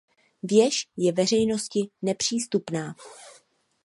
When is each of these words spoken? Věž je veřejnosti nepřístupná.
Věž 0.43 0.87
je 0.97 1.11
veřejnosti 1.11 1.89
nepřístupná. 2.01 2.95